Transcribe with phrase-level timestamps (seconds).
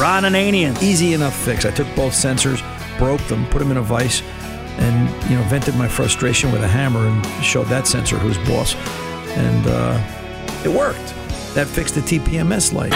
[0.00, 0.80] Ron Ananian.
[0.82, 1.64] Easy enough fix.
[1.64, 2.62] I took both sensors,
[2.98, 4.22] broke them, put them in a vise,
[4.78, 8.74] and you know vented my frustration with a hammer and showed that sensor who's boss,
[9.36, 9.98] and uh,
[10.64, 11.14] it worked.
[11.54, 12.92] That fixed the TPMS light.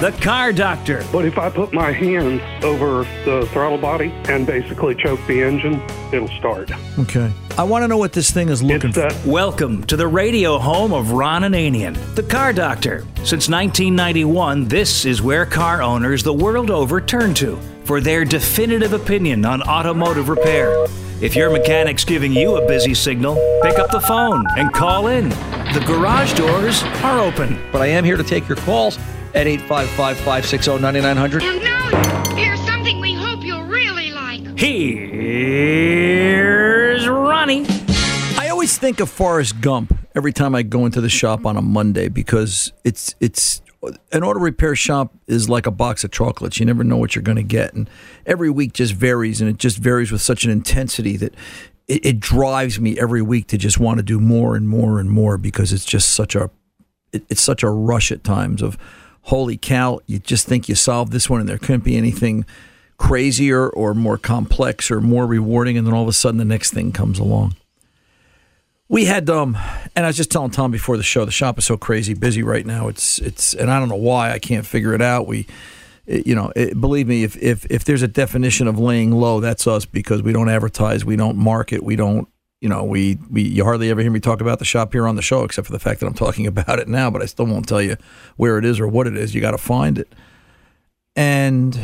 [0.00, 1.04] The car doctor.
[1.12, 5.74] But if I put my hands over the throttle body and basically choke the engine,
[6.10, 6.70] it'll start.
[6.98, 7.30] Okay.
[7.58, 10.58] I want to know what this thing is looking It's that Welcome to the radio
[10.58, 13.00] home of Ron Ananian, the car doctor.
[13.16, 18.94] Since 1991, this is where car owners the world over turn to for their definitive
[18.94, 20.86] opinion on automotive repair.
[21.20, 25.28] If your mechanic's giving you a busy signal, pick up the phone and call in.
[25.28, 27.60] The garage doors are open.
[27.70, 28.98] But I am here to take your calls
[29.34, 31.42] at 855 560 9900.
[31.42, 34.58] And now, here's something we hope you'll really like.
[34.58, 35.88] Here's
[37.08, 37.64] Ronnie.
[38.36, 41.62] I always think of Forrest Gump every time I go into the shop on a
[41.62, 43.62] Monday because it's it's
[44.12, 46.60] an auto repair shop is like a box of chocolates.
[46.60, 47.88] You never know what you're going to get, and
[48.26, 51.34] every week just varies, and it just varies with such an intensity that
[51.88, 55.10] it, it drives me every week to just want to do more and more and
[55.10, 56.50] more because it's just such a
[57.12, 58.76] it, it's such a rush at times of
[59.30, 62.44] holy cow you just think you solved this one and there couldn't be anything
[62.98, 66.72] crazier or more complex or more rewarding and then all of a sudden the next
[66.74, 67.54] thing comes along.
[68.88, 69.56] We had um
[69.94, 72.42] and i was just telling tom before the show the shop is so crazy busy
[72.42, 72.88] right now.
[72.88, 75.26] It's it's and i don't know why i can't figure it out.
[75.26, 75.46] We
[76.06, 79.38] it- you know it, believe me if, if if there's a definition of laying low
[79.40, 82.26] that's us because we don't advertise we don't market we don't
[82.60, 85.16] you know we, we you hardly ever hear me talk about the shop here on
[85.16, 87.46] the show except for the fact that i'm talking about it now but i still
[87.46, 87.96] won't tell you
[88.36, 90.12] where it is or what it is you got to find it
[91.16, 91.80] and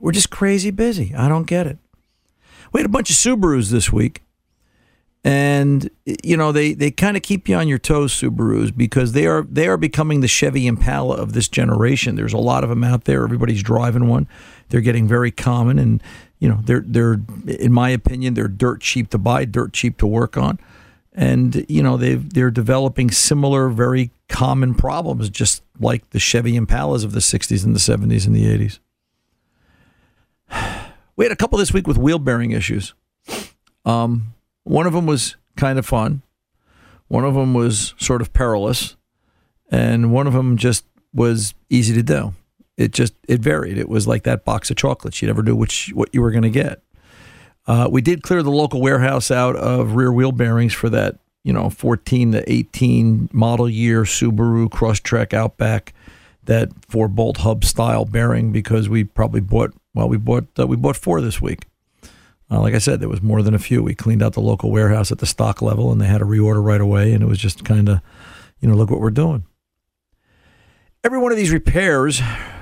[0.00, 1.78] we're just crazy busy i don't get it
[2.72, 4.22] we had a bunch of subarus this week
[5.24, 9.26] and you know they they kind of keep you on your toes Subarus because they
[9.26, 12.14] are they are becoming the Chevy Impala of this generation.
[12.14, 13.24] There's a lot of them out there.
[13.24, 14.28] Everybody's driving one.
[14.68, 16.02] They're getting very common, and
[16.38, 20.06] you know they're they're in my opinion they're dirt cheap to buy, dirt cheap to
[20.06, 20.58] work on,
[21.12, 27.04] and you know they they're developing similar, very common problems, just like the Chevy Impalas
[27.04, 28.78] of the '60s and the '70s and the '80s.
[31.16, 32.92] We had a couple this week with wheel bearing issues.
[33.84, 34.34] Um,
[34.64, 36.22] one of them was kind of fun.
[37.06, 38.96] One of them was sort of perilous,
[39.70, 42.34] and one of them just was easy to do.
[42.76, 43.78] It just it varied.
[43.78, 45.22] It was like that box of chocolates.
[45.22, 46.82] You never knew which what you were going to get.
[47.66, 51.52] Uh, we did clear the local warehouse out of rear wheel bearings for that, you
[51.52, 55.94] know, 14 to 18 model year Subaru Crosstrek Outback,
[56.44, 60.76] that four bolt hub style bearing because we probably bought well we bought uh, we
[60.76, 61.66] bought four this week.
[62.50, 63.82] Uh, like I said, there was more than a few.
[63.82, 66.62] We cleaned out the local warehouse at the stock level, and they had a reorder
[66.62, 67.12] right away.
[67.12, 68.00] And it was just kind of,
[68.60, 69.44] you know, look what we're doing.
[71.02, 72.20] Every one of these repairs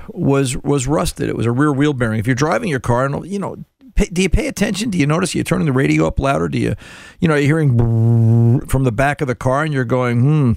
[0.09, 1.29] was was rusted.
[1.29, 2.19] It was a rear wheel bearing.
[2.19, 3.57] If you're driving your car, and you know,
[3.95, 4.89] do you pay attention?
[4.89, 6.47] Do you notice you're turning the radio up louder?
[6.47, 6.75] Do you,
[7.19, 10.53] you know, you're hearing from the back of the car, and you're going, hmm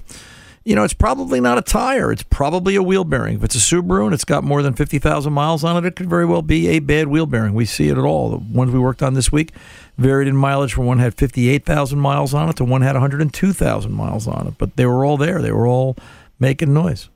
[0.67, 2.11] you know, it's probably not a tire.
[2.11, 3.37] It's probably a wheel bearing.
[3.37, 6.09] If it's a Subaru and it's got more than 50,000 miles on it, it could
[6.09, 7.53] very well be a bad wheel bearing.
[7.53, 8.31] We see it at all.
[8.31, 9.53] The ones we worked on this week
[9.97, 14.27] varied in mileage from one had 58,000 miles on it to one had 102,000 miles
[14.27, 14.55] on it.
[14.57, 15.41] But they were all there.
[15.41, 15.95] They were all
[16.37, 17.07] making noise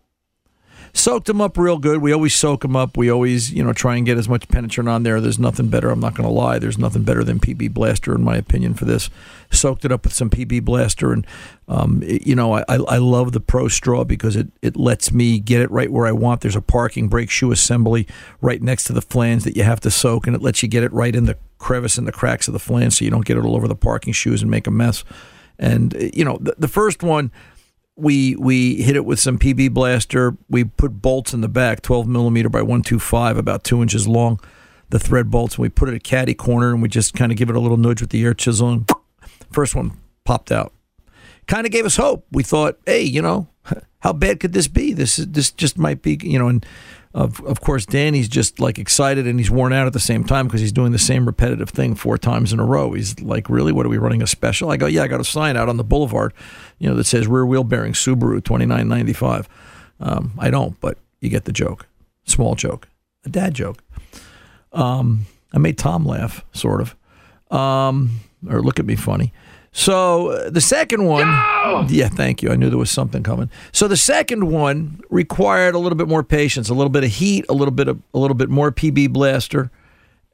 [0.93, 2.01] soaked them up real good.
[2.01, 2.97] We always soak them up.
[2.97, 5.21] We always, you know, try and get as much penetrant on there.
[5.21, 5.89] There's nothing better.
[5.89, 6.59] I'm not going to lie.
[6.59, 9.09] There's nothing better than PB Blaster, in my opinion, for this.
[9.49, 11.27] Soaked it up with some PB Blaster, and
[11.67, 15.39] um, it, you know, I, I love the Pro Straw because it it lets me
[15.39, 16.41] get it right where I want.
[16.41, 18.07] There's a parking brake shoe assembly
[18.39, 20.83] right next to the flange that you have to soak, and it lets you get
[20.83, 23.37] it right in the crevice and the cracks of the flange, so you don't get
[23.37, 25.03] it all over the parking shoes and make a mess.
[25.59, 27.31] And you know, the, the first one
[28.01, 30.35] we we hit it with some PB blaster.
[30.49, 34.39] We put bolts in the back, 12 millimeter by 125, about two inches long,
[34.89, 35.55] the thread bolts.
[35.55, 37.59] And we put it at caddy corner, and we just kind of give it a
[37.59, 38.69] little nudge with the air chisel.
[38.69, 38.91] And
[39.51, 39.91] first one
[40.23, 40.73] popped out.
[41.47, 42.25] Kind of gave us hope.
[42.31, 43.47] We thought, hey, you know,
[43.99, 44.93] how bad could this be?
[44.93, 46.65] This is this just might be, you know, and
[47.13, 50.47] of of course Danny's just like excited and he's worn out at the same time
[50.47, 52.93] because he's doing the same repetitive thing four times in a row.
[52.93, 53.71] He's like, really?
[53.71, 54.71] What are we running a special?
[54.71, 56.33] I go, yeah, I got a sign out on the boulevard,
[56.79, 59.49] you know, that says rear wheel bearing Subaru twenty nine ninety five.
[59.99, 61.87] Um, I don't, but you get the joke.
[62.25, 62.87] Small joke,
[63.25, 63.83] a dad joke.
[64.73, 66.95] Um, I made Tom laugh, sort of,
[67.55, 69.33] um, or look at me funny.
[69.73, 71.85] So uh, the second one, no!
[71.89, 72.51] yeah, thank you.
[72.51, 73.49] I knew there was something coming.
[73.71, 77.45] So the second one required a little bit more patience, a little bit of heat,
[77.47, 79.71] a little bit of a little bit more PB blaster,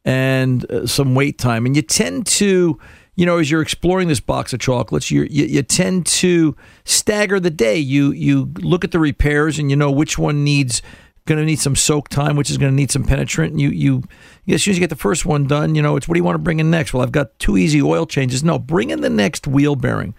[0.03, 1.67] and uh, some wait time.
[1.67, 2.79] And you tend to,
[3.15, 7.51] you know, as you're exploring this box of chocolates, you you tend to stagger the
[7.51, 7.77] day.
[7.77, 10.81] You you look at the repairs and you know which one needs
[11.27, 13.51] going to need some soak time, which is going to need some penetrant.
[13.51, 14.03] And you, you,
[14.47, 16.23] as soon as you get the first one done, you know, it's what do you
[16.23, 16.93] want to bring in next?
[16.93, 18.43] Well, I've got two easy oil changes.
[18.43, 20.15] No, bring in the next wheel bearing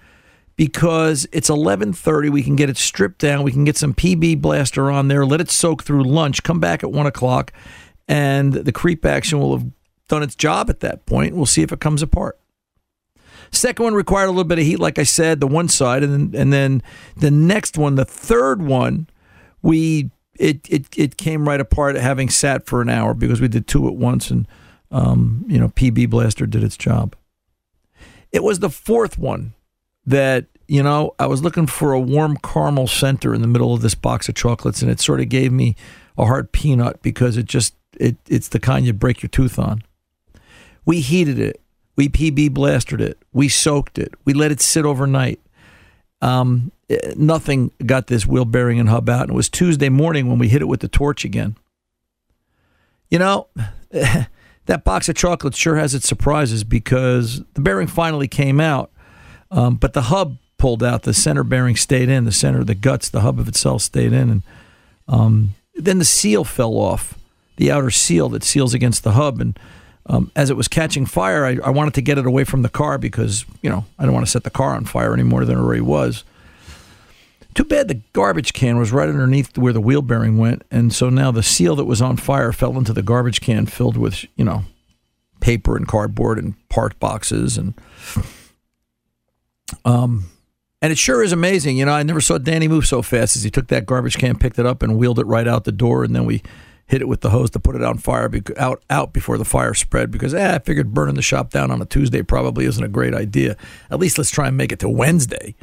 [0.57, 2.31] because it's 11:30.
[2.31, 3.43] We can get it stripped down.
[3.43, 5.25] We can get some PB blaster on there.
[5.25, 6.43] Let it soak through lunch.
[6.43, 7.53] Come back at one o'clock,
[8.07, 9.67] and the creep action will have
[10.09, 11.35] done its job at that point.
[11.35, 12.39] We'll see if it comes apart.
[13.51, 16.13] Second one required a little bit of heat, like I said, the one side, and
[16.13, 16.83] then, and then
[17.17, 19.09] the next one, the third one,
[19.63, 23.67] we it, it, it came right apart having sat for an hour because we did
[23.67, 24.47] two at once and,
[24.91, 27.17] um, you know, PB Blaster did its job.
[28.31, 29.55] It was the fourth one
[30.07, 33.83] that, you know, I was looking for a warm caramel center in the middle of
[33.83, 35.75] this box of chocolates and it sort of gave me
[36.17, 39.83] a hard peanut because it just, it, it's the kind you break your tooth on.
[40.85, 41.61] We heated it.
[41.97, 43.19] We PB blastered it.
[43.33, 44.15] We soaked it.
[44.25, 45.41] We let it sit overnight.
[46.23, 46.71] Um,
[47.17, 49.23] nothing got this wheel bearing and hub out.
[49.23, 51.57] And it was Tuesday morning when we hit it with the torch again.
[53.11, 53.49] You know,
[53.91, 58.91] that box of chocolates sure has its surprises because the bearing finally came out,
[59.51, 61.05] um, but the hub pulled out.
[61.05, 62.25] The center bearing stayed in.
[62.25, 64.43] The center, of the guts, the hub of itself stayed in, and
[65.07, 67.15] um, then the seal fell off.
[67.57, 69.59] The outer seal that seals against the hub, and
[70.07, 72.69] um, as it was catching fire, I, I wanted to get it away from the
[72.69, 75.45] car because you know I don't want to set the car on fire any more
[75.45, 76.25] than it already was.
[77.59, 81.11] Too bad the garbage can was right underneath where the wheel bearing went, and so
[81.11, 84.45] now the seal that was on fire fell into the garbage can filled with, you
[84.45, 84.63] know,
[85.41, 87.75] paper and cardboard and part boxes and
[89.85, 90.31] um
[90.81, 91.77] and it sure is amazing.
[91.77, 94.39] You know, I never saw Danny move so fast as he took that garbage can,
[94.39, 96.45] picked it up, and wheeled it right out the door, and then we
[96.87, 99.75] hit it with the hose to put it on fire out out before the fire
[99.75, 102.87] spread because eh, I figured burning the shop down on a Tuesday probably isn't a
[102.87, 103.57] great idea.
[103.91, 105.57] At least let's try and make it to Wednesday.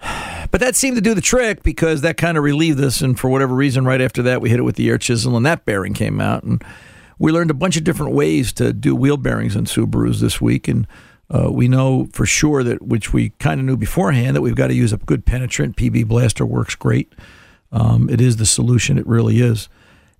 [0.50, 3.02] But that seemed to do the trick because that kind of relieved us.
[3.02, 5.44] And for whatever reason, right after that, we hit it with the air chisel and
[5.44, 6.42] that bearing came out.
[6.42, 6.64] And
[7.18, 10.66] we learned a bunch of different ways to do wheel bearings in Subarus this week.
[10.68, 10.86] And
[11.30, 14.68] Uh, we know for sure that, which we kind of knew beforehand, that we've got
[14.68, 15.76] to use a good penetrant.
[15.76, 17.12] PB Blaster works great.
[17.70, 18.96] Um, it is the solution.
[18.96, 19.68] It really is.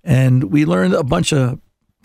[0.03, 1.57] And we learned a bunch of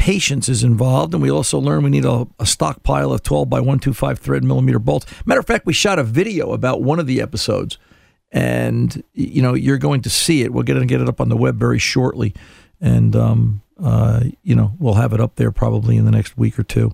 [0.04, 3.58] patience is involved, and we also learned we need a, a stockpile of 12 by
[3.58, 5.06] 125 thread millimeter bolts.
[5.24, 7.78] Matter of fact, we shot a video about one of the episodes,
[8.30, 10.52] and you know you're going to see it.
[10.52, 12.34] We're going to get it up on the web very shortly,
[12.82, 16.58] and um, uh, you know we'll have it up there probably in the next week
[16.58, 16.92] or two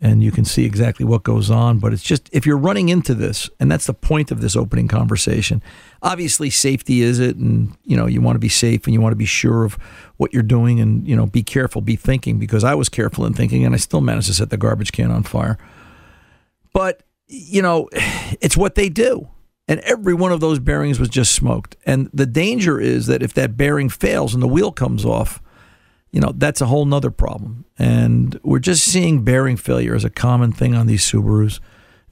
[0.00, 1.78] and you can see exactly what goes on.
[1.78, 4.88] But it's just if you're running into this, and that's the point of this opening
[4.88, 5.62] conversation.
[6.02, 9.12] Obviously, safety is it, and you know you want to be safe and you want
[9.12, 9.74] to be sure of
[10.16, 12.38] what you're doing, and you know be careful, be thinking.
[12.38, 15.10] Because I was careful in thinking, and I still managed to set the garbage can
[15.10, 15.58] on fire.
[16.72, 17.88] But you know,
[18.40, 19.28] it's what they do.
[19.68, 21.74] And every one of those bearings was just smoked.
[21.84, 25.42] And the danger is that if that bearing fails and the wheel comes off,
[26.12, 27.64] you know, that's a whole nother problem.
[27.78, 31.60] And we're just seeing bearing failure as a common thing on these Subarus.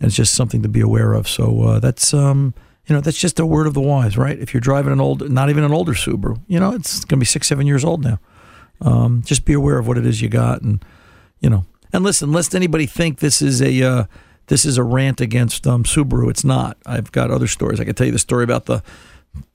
[0.00, 1.28] And it's just something to be aware of.
[1.28, 2.54] So uh, that's, um,
[2.86, 4.38] you know, that's just a word of the wise, right?
[4.38, 7.22] If you're driving an old, not even an older Subaru, you know, it's going to
[7.22, 8.18] be six, seven years old now.
[8.80, 10.60] Um, just be aware of what it is you got.
[10.60, 10.84] And,
[11.40, 14.04] you know, and listen, lest anybody think this is a, uh,
[14.48, 16.28] this is a rant against um, Subaru.
[16.28, 16.76] It's not.
[16.84, 17.80] I've got other stories.
[17.80, 18.82] I can tell you the story about the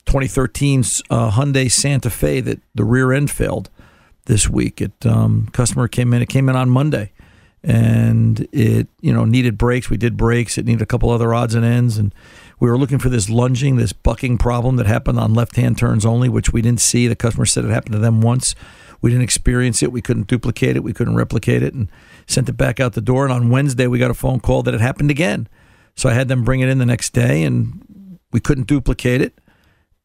[0.05, 0.79] 2013
[1.09, 3.69] uh, Hyundai Santa Fe that the rear end failed
[4.29, 4.79] this week.
[4.79, 6.21] It um, customer came in.
[6.21, 7.11] It came in on Monday,
[7.63, 9.89] and it you know needed brakes.
[9.89, 10.57] We did brakes.
[10.57, 12.13] It needed a couple other odds and ends, and
[12.59, 16.29] we were looking for this lunging, this bucking problem that happened on left-hand turns only,
[16.29, 17.07] which we didn't see.
[17.07, 18.53] The customer said it happened to them once.
[19.01, 19.91] We didn't experience it.
[19.91, 20.83] We couldn't duplicate it.
[20.83, 21.89] We couldn't replicate it, and
[22.27, 23.25] sent it back out the door.
[23.25, 25.49] And on Wednesday, we got a phone call that it happened again.
[25.95, 29.33] So I had them bring it in the next day, and we couldn't duplicate it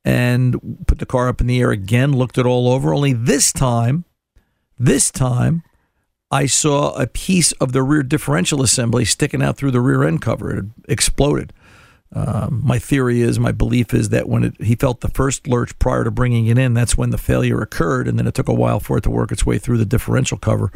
[0.02, 2.94] and put the car up in the air again, looked it all over.
[2.94, 4.04] Only this time,
[4.78, 5.62] this time,
[6.30, 10.20] I saw a piece of the rear differential assembly sticking out through the rear end
[10.20, 10.56] cover.
[10.56, 11.52] It exploded.
[12.12, 15.76] Um, my theory is, my belief is that when it, he felt the first lurch
[15.78, 18.54] prior to bringing it in, that's when the failure occurred, and then it took a
[18.54, 20.70] while for it to work its way through the differential cover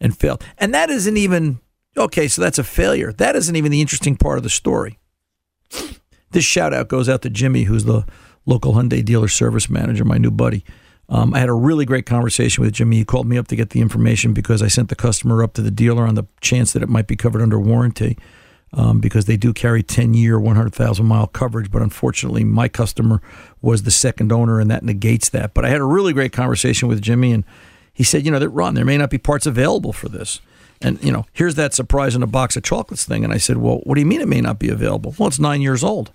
[0.00, 0.44] and failed.
[0.58, 1.60] And that isn't even
[1.96, 2.28] okay.
[2.28, 3.12] So that's a failure.
[3.12, 4.98] That isn't even the interesting part of the story.
[6.32, 8.04] This shout out goes out to Jimmy, who's the
[8.44, 10.64] local Hyundai dealer service manager, my new buddy.
[11.08, 12.96] Um, I had a really great conversation with Jimmy.
[12.96, 15.62] He called me up to get the information because I sent the customer up to
[15.62, 18.16] the dealer on the chance that it might be covered under warranty
[18.72, 21.70] um, because they do carry 10 year, 100,000 mile coverage.
[21.70, 23.20] But unfortunately, my customer
[23.60, 25.54] was the second owner and that negates that.
[25.54, 27.44] But I had a really great conversation with Jimmy and
[27.92, 30.40] he said, you know, that Ron, there may not be parts available for this.
[30.80, 33.24] And, you know, here's that surprise in a box of chocolates thing.
[33.24, 35.14] And I said, well, what do you mean it may not be available?
[35.18, 36.12] Well, it's nine years old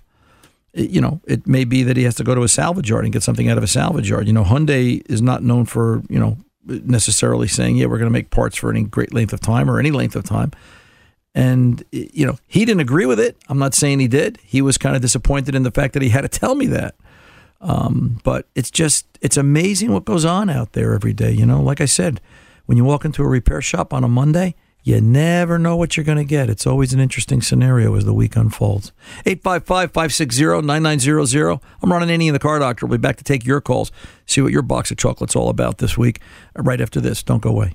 [0.74, 3.12] you know, it may be that he has to go to a salvage yard and
[3.12, 4.26] get something out of a salvage yard.
[4.26, 8.12] You know, Hyundai is not known for, you know, necessarily saying, yeah, we're going to
[8.12, 10.52] make parts for any great length of time or any length of time.
[11.34, 13.36] And, you know, he didn't agree with it.
[13.48, 14.38] I'm not saying he did.
[14.44, 16.94] He was kind of disappointed in the fact that he had to tell me that.
[17.60, 21.30] Um, but it's just, it's amazing what goes on out there every day.
[21.30, 22.20] You know, like I said,
[22.66, 26.04] when you walk into a repair shop on a Monday, you never know what you're
[26.04, 26.48] going to get.
[26.48, 28.92] It's always an interesting scenario as the week unfolds.
[29.26, 31.60] 855 560 9900.
[31.82, 32.86] I'm running Ron Ananian the car doctor.
[32.86, 33.92] We'll be back to take your calls,
[34.26, 36.20] see what your box of chocolate's all about this week,
[36.56, 37.22] right after this.
[37.22, 37.74] Don't go away.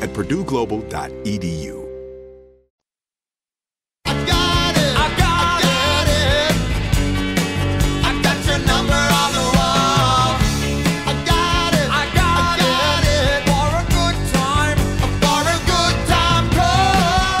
[0.00, 1.86] at purdueglobal.edu.
[4.06, 4.96] I've got it.
[4.96, 5.62] I've got
[6.08, 6.52] it.
[8.04, 10.36] I've got your number on the wall.
[11.06, 11.88] I've got it.
[11.90, 13.44] I've got it.
[13.46, 14.78] For a good time.
[15.22, 16.44] For a good time.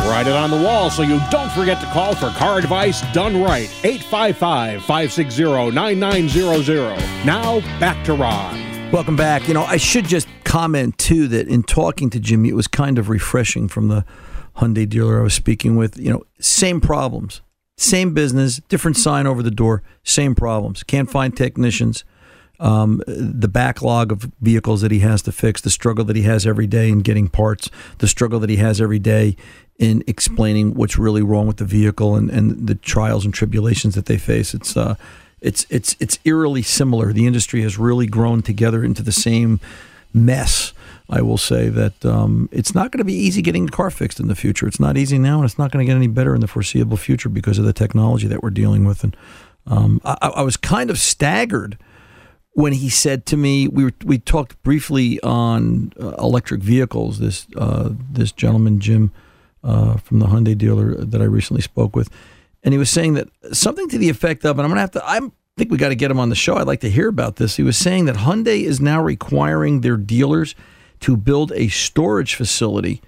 [0.08, 3.42] Write it on the wall so you don't forget to call for car advice done
[3.42, 3.70] right.
[3.84, 6.98] 855 560 9900.
[7.24, 8.90] Now, back to Ron.
[8.90, 9.48] Welcome back.
[9.48, 12.98] You know, I should just comment too that in talking to Jimmy, it was kind
[12.98, 14.04] of refreshing from the
[14.56, 15.98] Hyundai dealer I was speaking with.
[15.98, 17.42] You know, same problems,
[17.76, 20.82] same business, different sign over the door, same problems.
[20.82, 22.02] Can't find technicians.
[22.60, 26.44] Um, the backlog of vehicles that he has to fix, the struggle that he has
[26.44, 29.36] every day in getting parts, the struggle that he has every day
[29.78, 34.06] in explaining what's really wrong with the vehicle and, and the trials and tribulations that
[34.06, 34.54] they face.
[34.54, 34.96] It's uh,
[35.40, 37.12] it's it's it's eerily similar.
[37.12, 39.60] The industry has really grown together into the same
[40.12, 40.72] mess.
[41.10, 44.20] I will say that um, it's not going to be easy getting the car fixed
[44.20, 44.66] in the future.
[44.66, 46.98] It's not easy now, and it's not going to get any better in the foreseeable
[46.98, 49.04] future because of the technology that we're dealing with.
[49.04, 49.16] And
[49.66, 51.78] um, I, I was kind of staggered
[52.52, 57.20] when he said to me, we were, we talked briefly on uh, electric vehicles.
[57.20, 59.12] This uh, this gentleman Jim
[59.62, 62.10] uh, from the Hyundai dealer that I recently spoke with,
[62.64, 65.30] and he was saying that something to the effect of, and I'm gonna have to,
[65.58, 66.54] I think we got to get him on the show.
[66.54, 67.56] I'd like to hear about this.
[67.56, 70.54] He was saying that Hyundai is now requiring their dealers
[71.00, 73.02] to build a storage facility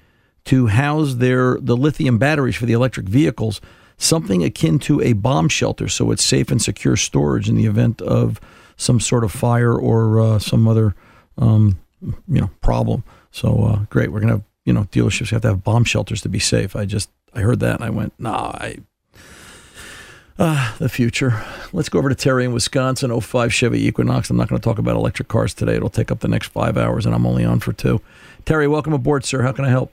[0.47, 3.61] to house their the lithium batteries for the electric vehicles,
[3.99, 8.03] something akin to a bomb shelter, so it's safe and secure storage in the event
[8.03, 8.41] of
[8.77, 10.97] some sort of fire or uh, some other
[11.39, 13.05] um, you know problem.
[13.31, 16.29] So uh, great, we're gonna have you know dealerships have to have bomb shelters to
[16.29, 16.75] be safe.
[16.75, 18.79] I just I heard that and I went, nah, I.
[20.41, 21.45] Uh, the future.
[21.75, 24.31] Let's go over to Terry in Wisconsin, 05 Chevy Equinox.
[24.31, 25.75] I'm not going to talk about electric cars today.
[25.75, 28.01] It'll take up the next five hours, and I'm only on for two.
[28.47, 29.43] Terry, welcome aboard, sir.
[29.43, 29.93] How can I help?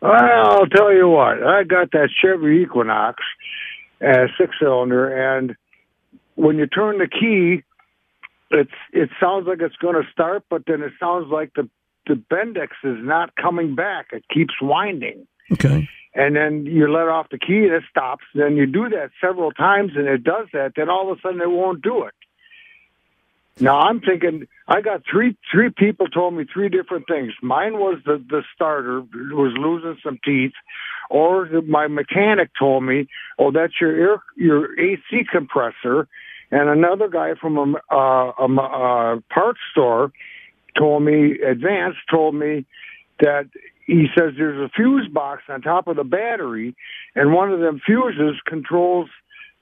[0.00, 1.42] Well, I'll tell you what.
[1.42, 3.22] I got that Chevy Equinox,
[4.00, 5.56] uh, six cylinder, and
[6.36, 7.64] when you turn the key,
[8.50, 11.68] it's it sounds like it's going to start, but then it sounds like the
[12.06, 14.06] the Bendix is not coming back.
[14.12, 15.26] It keeps winding.
[15.52, 15.86] Okay.
[16.14, 18.24] And then you let off the key and it stops.
[18.34, 20.72] Then you do that several times and it does that.
[20.76, 22.14] Then all of a sudden it won't do it.
[23.60, 27.32] Now I'm thinking I got three three people told me three different things.
[27.42, 30.52] Mine was the the starter was losing some teeth,
[31.10, 36.08] or my mechanic told me, "Oh, that's your air your AC compressor,"
[36.50, 40.12] and another guy from a, uh, a, a parts store
[40.76, 42.64] told me Advance told me
[43.20, 43.46] that
[43.92, 46.74] he says there's a fuse box on top of the battery,
[47.14, 49.10] and one of them fuses controls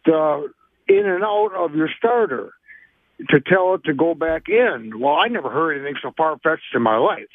[0.05, 0.49] the
[0.89, 2.53] in and out of your starter
[3.29, 4.99] to tell it to go back in.
[4.99, 7.29] Well, I never heard anything so far fetched in my life.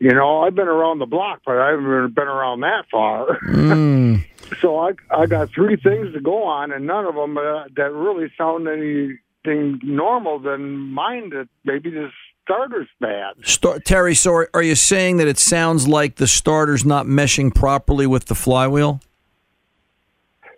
[0.00, 3.38] You know, I've been around the block, but I haven't been around that far.
[3.40, 4.24] Mm.
[4.60, 7.92] so I I got three things to go on, and none of them uh, that
[7.92, 11.30] really sound anything normal than mine.
[11.30, 12.10] That maybe the
[12.48, 13.34] starter's bad.
[13.44, 17.54] Star- Terry, so are, are you saying that it sounds like the starter's not meshing
[17.54, 19.00] properly with the flywheel?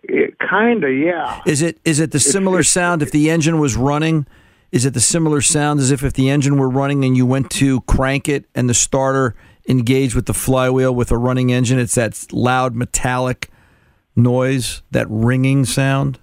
[0.04, 1.40] It kind of, yeah.
[1.46, 4.26] Is it is it the similar sound if the engine was running?
[4.72, 7.50] Is it the similar sound as if if the engine were running and you went
[7.52, 9.34] to crank it and the starter
[9.68, 11.78] engage with the flywheel with a running engine?
[11.78, 13.50] It's that loud metallic
[14.14, 16.20] noise, that ringing sound.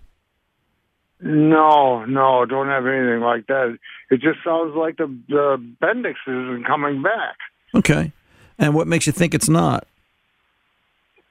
[1.19, 3.77] No, no, don't have anything like that.
[4.11, 7.35] It just sounds like the the Bendix isn't coming back.
[7.73, 8.11] Okay.
[8.59, 9.87] And what makes you think it's not?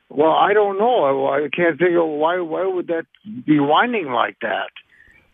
[0.08, 1.28] Well, I don't know.
[1.28, 2.40] I can't think of why.
[2.40, 3.06] Why would that
[3.44, 4.70] be whining like that?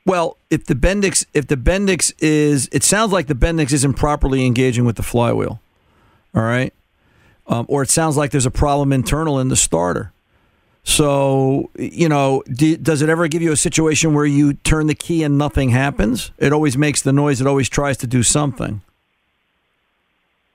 [0.04, 4.46] Well, if the Bendix, if the Bendix is, it sounds like the Bendix isn't properly
[4.46, 5.60] engaging with the flywheel.
[6.34, 6.72] All right,
[7.46, 10.12] um, or it sounds like there's a problem internal in the starter.
[10.84, 14.94] So, you know, do, does it ever give you a situation where you turn the
[14.94, 16.32] key and nothing happens?
[16.38, 17.40] It always makes the noise.
[17.40, 18.82] It always tries to do something.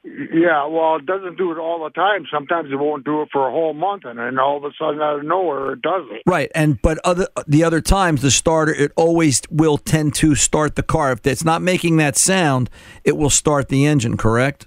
[0.03, 2.25] Yeah, well, it doesn't do it all the time.
[2.31, 5.01] Sometimes it won't do it for a whole month, and then all of a sudden,
[5.01, 6.23] out of nowhere, it does it.
[6.25, 10.75] Right, and but other the other times, the starter it always will tend to start
[10.75, 11.11] the car.
[11.11, 12.69] If it's not making that sound,
[13.03, 14.17] it will start the engine.
[14.17, 14.65] Correct?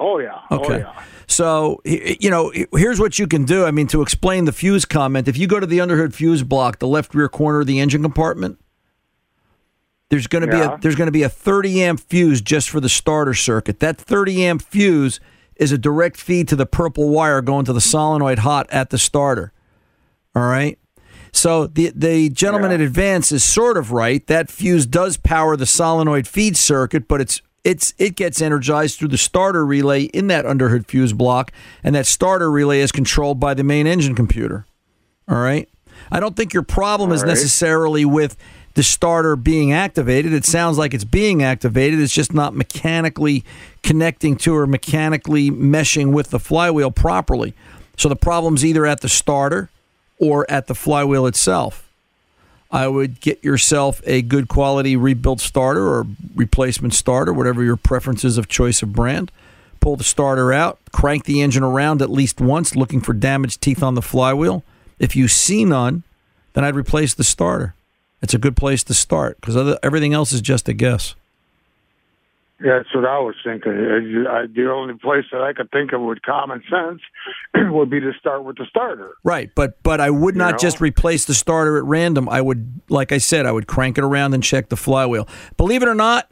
[0.00, 0.40] Oh yeah.
[0.50, 0.74] Oh, okay.
[0.74, 1.04] Oh, yeah.
[1.26, 3.64] So, you know, here's what you can do.
[3.64, 6.78] I mean, to explain the fuse comment, if you go to the underhood fuse block,
[6.78, 8.60] the left rear corner of the engine compartment,
[10.08, 12.78] there's going to be a there's going to be a 30 amp fuse just for
[12.78, 13.80] the starter circuit.
[13.80, 15.18] That 30 amp fuse
[15.56, 18.98] is a direct feed to the purple wire going to the solenoid hot at the
[18.98, 19.52] starter.
[20.34, 20.78] All right.
[21.32, 24.24] So the the gentleman at Advance is sort of right.
[24.28, 29.08] That fuse does power the solenoid feed circuit, but it's it's it gets energized through
[29.08, 33.54] the starter relay in that underhood fuse block, and that starter relay is controlled by
[33.54, 34.66] the main engine computer.
[35.28, 35.68] All right.
[36.10, 37.32] I don't think your problem is All right.
[37.34, 38.36] necessarily with
[38.74, 40.32] the starter being activated.
[40.32, 41.98] It sounds like it's being activated.
[41.98, 43.44] It's just not mechanically
[43.82, 47.54] connecting to or mechanically meshing with the flywheel properly.
[47.96, 49.70] So the problem's either at the starter
[50.18, 51.85] or at the flywheel itself.
[52.70, 58.38] I would get yourself a good quality rebuilt starter or replacement starter, whatever your preferences
[58.38, 59.30] of choice of brand.
[59.80, 63.82] Pull the starter out, crank the engine around at least once, looking for damaged teeth
[63.82, 64.64] on the flywheel.
[64.98, 66.02] If you see none,
[66.54, 67.74] then I'd replace the starter.
[68.20, 71.14] It's a good place to start because everything else is just a guess.
[72.64, 73.72] Yeah, that's what I was thinking.
[73.72, 77.02] Uh, I- The only place that I could think of with common sense
[77.70, 79.12] would be to start with the starter.
[79.24, 80.58] Right, but but I would You not know?
[80.58, 82.28] just replace the starter at random.
[82.30, 85.28] I would, like I said, I would crank it around and check the flywheel.
[85.58, 86.30] Believe it or not,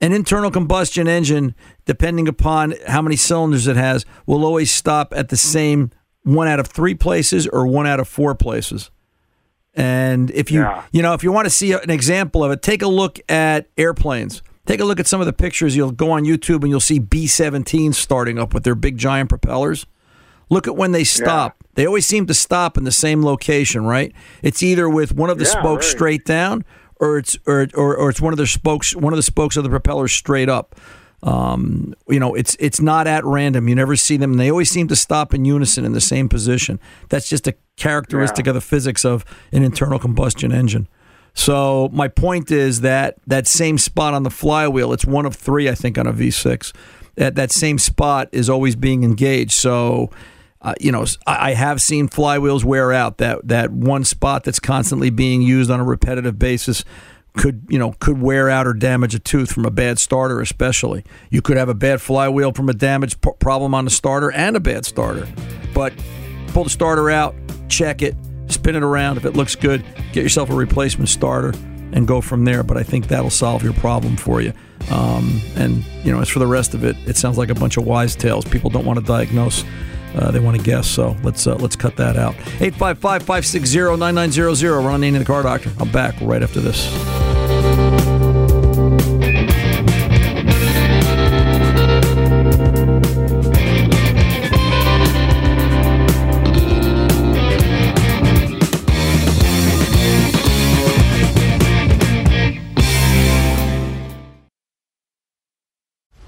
[0.00, 5.28] an internal combustion engine, depending upon how many cylinders it has, will always stop at
[5.28, 5.90] the same
[6.22, 8.90] one out of three places or one out of four places.
[9.74, 10.82] And if you Yeah.
[10.90, 13.68] you know if you want to see an example of it, take a look at
[13.76, 14.42] airplanes.
[14.70, 15.74] Take a look at some of the pictures.
[15.74, 19.84] You'll go on YouTube and you'll see B-17s starting up with their big giant propellers.
[20.48, 21.56] Look at when they stop.
[21.74, 24.12] They always seem to stop in the same location, right?
[24.44, 25.96] It's either with one of the Yeah, spokes right.
[25.96, 26.64] straight down,
[27.00, 29.64] or it's or, or or it's one of the spokes one of the spokes of
[29.64, 30.76] the propellers straight up.
[31.24, 33.66] Um, you know, it's it's not at random.
[33.66, 34.30] You never see them.
[34.30, 36.78] And they always seem to stop in unison in the same position.
[37.08, 40.86] That's just a characteristic of the physics of an internal combustion engine.
[41.40, 45.70] So my point is that that same spot on the flywheel, it's one of three,
[45.70, 46.74] I think, on a V6.
[47.14, 49.52] That that same spot is always being engaged.
[49.52, 50.10] So,
[50.60, 53.16] uh, you know, I, I have seen flywheels wear out.
[53.16, 56.84] That that one spot that's constantly being used on a repetitive basis
[57.32, 61.06] could you know could wear out or damage a tooth from a bad starter, especially.
[61.30, 64.56] You could have a bad flywheel from a damaged p- problem on the starter and
[64.56, 65.26] a bad starter.
[65.72, 65.94] But
[66.48, 67.34] pull the starter out,
[67.70, 68.14] check it,
[68.52, 69.16] spin it around.
[69.16, 71.52] If it looks good, get yourself a replacement starter
[71.92, 72.62] and go from there.
[72.62, 74.52] But I think that'll solve your problem for you.
[74.90, 77.76] Um, and you know, as for the rest of it, it sounds like a bunch
[77.76, 78.44] of wise tales.
[78.44, 79.64] People don't want to diagnose.
[80.14, 82.34] Uh, they want to guess, so let's uh, let's cut that out.
[82.34, 84.84] 855-560-9900.
[84.84, 85.70] Ron Ananian, the Car Doctor.
[85.78, 88.09] I'm back right after this.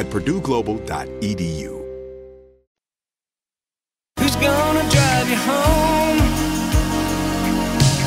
[0.00, 1.84] at purdueglobal.edu.
[4.18, 6.18] Who's gonna drive you home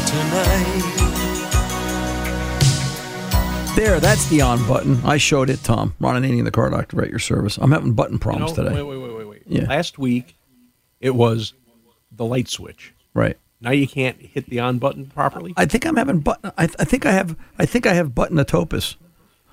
[0.08, 0.90] tonight?
[3.76, 5.00] There, that's the on button.
[5.06, 5.94] I showed it, Tom.
[6.00, 7.58] Ron Ananian, the car doctor at your service.
[7.58, 8.82] I'm having button problems You know, today.
[8.82, 9.44] Wait, wait, wait, wait, wait.
[9.46, 9.68] Yeah.
[9.68, 10.36] Last week,
[11.00, 11.54] it was
[12.12, 12.94] the light switch.
[13.14, 13.38] Right.
[13.62, 15.54] Now you can't hit the on button properly.
[15.58, 16.52] I think I'm having button.
[16.58, 17.38] I, I think I have.
[17.60, 18.96] I think I have button atopus.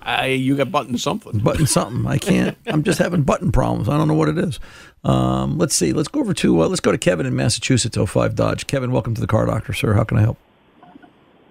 [0.02, 1.38] I, you got button something.
[1.38, 2.06] Button something.
[2.06, 2.56] I can't.
[2.66, 3.88] I'm just having button problems.
[3.88, 4.58] I don't know what it is.
[5.04, 5.92] Um, let's see.
[5.92, 6.62] Let's go over to.
[6.62, 7.96] Uh, let's go to Kevin in Massachusetts.
[7.96, 8.66] 05 Dodge.
[8.66, 9.94] Kevin, welcome to the car doctor, sir.
[9.94, 10.38] How can I help?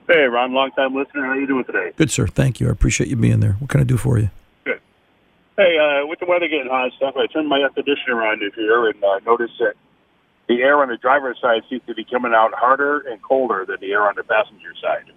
[0.07, 1.25] Hey, Ron, long time listener.
[1.25, 1.91] How you doing today?
[1.95, 2.25] Good, sir.
[2.25, 2.67] Thank you.
[2.67, 3.53] I appreciate you being there.
[3.53, 4.31] What can I do for you?
[4.63, 4.81] Good.
[5.55, 8.39] Hey, uh, with the weather getting hot and stuff, I turned my air conditioner on
[8.39, 9.75] this year and uh, noticed that
[10.47, 13.77] the air on the driver's side seems to be coming out harder and colder than
[13.81, 15.13] the air on the passenger side.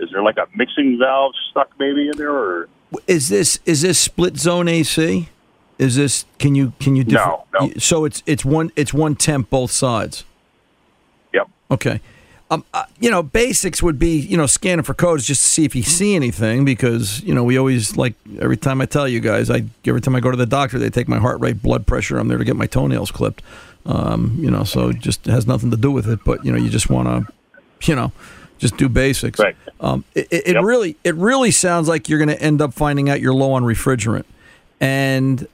[0.00, 2.68] Is there like a mixing valve stuck maybe in there, or
[3.06, 5.28] Is this is this split zone AC?
[5.78, 7.70] Is this can you can you differ- No, no.
[7.78, 10.24] So it's it's one it's one temp both sides.
[11.32, 11.48] Yep.
[11.70, 12.00] Okay.
[12.50, 15.64] Um, uh, you know, basics would be you know scanning for codes just to see
[15.64, 19.18] if you see anything because you know we always like every time I tell you
[19.20, 21.86] guys I every time I go to the doctor they take my heart rate, blood
[21.86, 22.18] pressure.
[22.18, 23.42] I'm there to get my toenails clipped.
[23.86, 26.20] Um, you know, so it just has nothing to do with it.
[26.24, 27.32] But you know, you just want to,
[27.90, 28.12] you know,
[28.64, 29.38] just do basics.
[29.38, 29.56] Right.
[29.80, 33.10] Um, it it, it really it really sounds like you're going to end up finding
[33.10, 34.24] out you're low on refrigerant,
[34.80, 35.46] and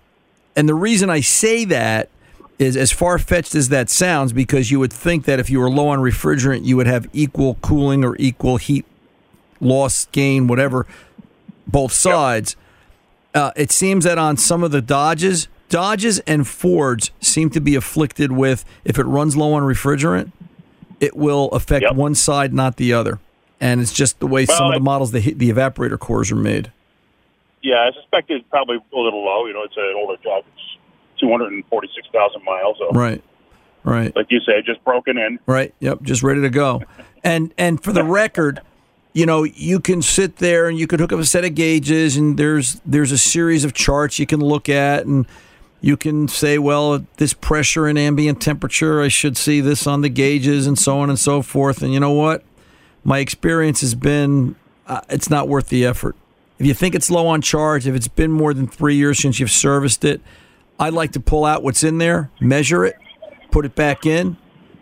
[0.54, 2.08] and the reason I say that
[2.60, 5.70] is as far fetched as that sounds, because you would think that if you were
[5.70, 8.84] low on refrigerant, you would have equal cooling or equal heat
[9.60, 10.86] loss, gain, whatever,
[11.66, 12.56] both sides.
[13.34, 17.74] Uh, it seems that on some of the Dodges, Dodges and Fords seem to be
[17.74, 20.30] afflicted with if it runs low on refrigerant,
[21.00, 23.18] it will affect one side, not the other.
[23.60, 26.72] And it's just the way some of the models, the, the evaporator cores are made.
[27.62, 29.46] yeah, I suspect it's probably a little low.
[29.46, 30.44] You know, it's an older truck.
[30.54, 30.78] It's
[31.20, 32.76] two hundred and forty-six thousand miles.
[32.78, 33.22] So, Right.
[33.82, 34.14] Right.
[34.14, 35.38] like you say, just broken in.
[35.46, 35.74] Right.
[35.80, 36.02] Yep.
[36.02, 36.82] Just ready to go.
[37.22, 38.62] And and for the record,
[39.12, 42.16] you know, you can sit there and you could hook up a set of gauges,
[42.16, 45.26] and there's there's a series of charts you can look at, and
[45.80, 50.08] you can say, well, this pressure and ambient temperature, I should see this on the
[50.08, 51.82] gauges, and so on and so forth.
[51.82, 52.44] And you know what?
[53.04, 56.16] My experience has been, uh, it's not worth the effort.
[56.58, 59.40] If you think it's low on charge, if it's been more than three years since
[59.40, 60.20] you've serviced it,
[60.78, 62.96] I'd like to pull out what's in there, measure it,
[63.50, 64.36] put it back in,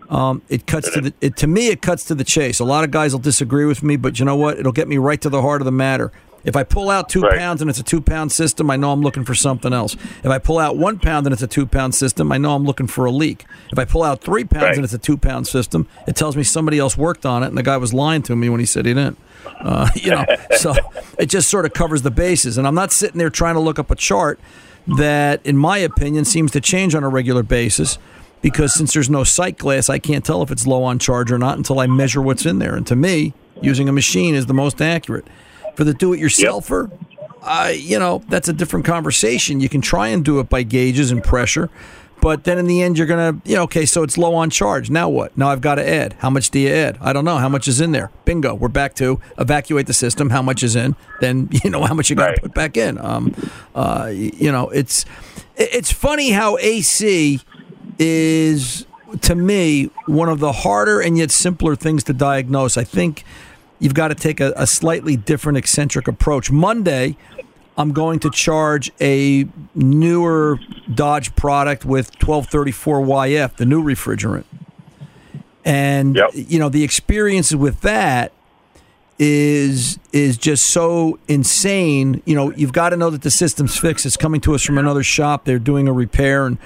[0.09, 1.69] Um, it cuts to the it, to me.
[1.69, 2.61] It cuts to the chase.
[2.61, 4.59] A lot of guys will disagree with me, but you know what?
[4.59, 6.11] It'll get me right to the heart of the matter.
[6.45, 7.39] If I pull out two Right.
[7.39, 9.95] pounds and it's a two pound system, I know I'm looking for something else.
[10.23, 12.65] If I pull out one pound and it's a two pound system, I know I'm
[12.65, 13.45] looking for a leak.
[13.73, 14.77] If I pull out three pounds Right.
[14.77, 17.59] and it's a two pound system, it tells me somebody else worked on it and
[17.59, 19.19] the guy was lying to me when he said he didn't.
[19.61, 20.25] Uh, you know,
[20.57, 20.75] so
[21.19, 22.57] it just sort of covers the bases.
[22.57, 24.39] And I'm not sitting there trying to look up a chart
[24.97, 27.99] that, in my opinion, seems to change on a regular basis.
[28.41, 31.39] Because since there's no sight glass, I can't tell if it's low on charge or
[31.39, 32.77] not until I measure what's in there.
[32.77, 35.27] And to me, using a machine is the most accurate.
[35.79, 36.91] For the do-it-yourselfer,
[37.41, 39.61] uh, you know, that's a different conversation.
[39.61, 41.71] You can try and do it by gauges and pressure,
[42.21, 44.51] but then in the end, you're going to, you know, okay, so it's low on
[44.51, 44.91] charge.
[44.91, 45.39] Now what?
[45.39, 46.15] Now I've got to add.
[46.19, 46.99] How much do you add?
[47.01, 47.37] I don't know.
[47.37, 48.11] How much is in there?
[48.25, 48.57] Bingo.
[48.57, 50.31] We're back to evacuate the system.
[50.31, 50.97] How much is in?
[51.21, 52.99] Then, you know, how much you got to put back in.
[52.99, 53.33] Um,
[53.77, 55.05] uh, you know, it's,
[55.55, 57.41] it's funny how AC
[58.01, 58.85] is,
[59.21, 62.77] to me, one of the harder and yet simpler things to diagnose.
[62.77, 63.23] I think
[63.79, 66.51] you've got to take a, a slightly different eccentric approach.
[66.51, 67.17] Monday,
[67.77, 70.59] I'm going to charge a newer
[70.93, 74.45] Dodge product with 1234YF, the new refrigerant.
[75.65, 78.33] And you know, the experience with that
[79.19, 82.23] is is just so insane.
[82.25, 84.07] You know, you've got to know that the system's fixed.
[84.07, 85.45] It's coming to us from another shop.
[85.45, 86.59] They're doing a repair and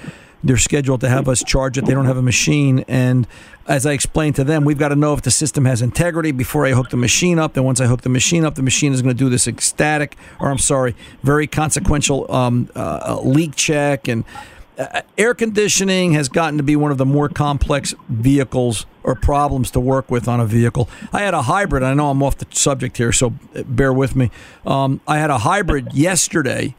[0.43, 1.85] they're scheduled to have us charge it.
[1.85, 2.83] They don't have a machine.
[2.87, 3.27] And
[3.67, 6.65] as I explained to them, we've got to know if the system has integrity before
[6.65, 7.53] I hook the machine up.
[7.53, 10.17] Then once I hook the machine up, the machine is going to do this ecstatic,
[10.39, 14.25] or I'm sorry, very consequential um, uh, leak check and
[14.77, 19.69] uh, air conditioning has gotten to be one of the more complex vehicles or problems
[19.71, 20.89] to work with on a vehicle.
[21.11, 21.83] I had a hybrid.
[21.83, 23.33] I know I'm off the subject here, so
[23.65, 24.31] bear with me.
[24.65, 26.75] Um, I had a hybrid yesterday,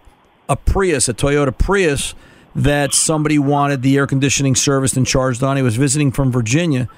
[0.48, 2.14] a Prius, a Toyota Prius,
[2.54, 5.56] that somebody wanted the air conditioning serviced and charged on.
[5.56, 6.88] He was visiting from Virginia,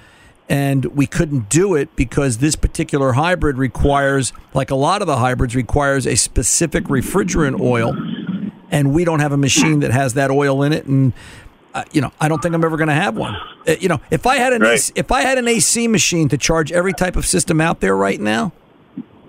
[0.48, 5.16] and we couldn't do it because this particular hybrid requires, like a lot of the
[5.16, 7.94] hybrids, requires a specific refrigerant oil
[8.70, 11.12] and we don't have a machine that has that oil in it and
[11.72, 14.00] uh, you know I don't think I'm ever going to have one Uh, you know
[14.10, 17.14] if I had an AC, if I had an AC machine to charge every type
[17.14, 18.52] of system out there right now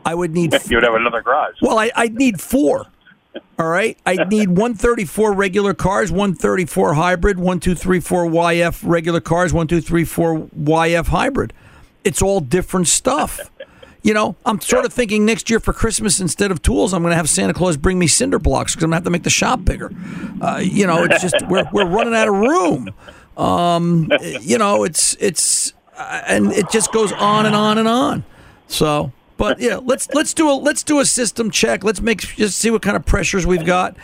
[0.03, 1.53] I would need You would have another garage.
[1.61, 2.87] well I I'd need 4
[3.60, 11.08] all right I'd need 134 regular cars 134 hybrid 1234 YF regular cars 1234 YF
[11.08, 11.54] hybrid
[12.04, 13.52] it's all different stuff
[14.08, 17.12] you know, I'm sort of thinking next year for Christmas instead of tools, I'm going
[17.12, 19.23] to have Santa Claus bring me cinder blocks because I'm going to have to make
[19.23, 19.91] the shop bigger.
[20.39, 22.93] Uh, you know, it's just we're we're running out of room.
[23.36, 28.23] Um, you know, it's it's uh, and it just goes on and on and on.
[28.67, 31.84] So, but yeah, let's let's do a let's do a system check.
[31.84, 33.95] Let's make just see what kind of pressures we've got.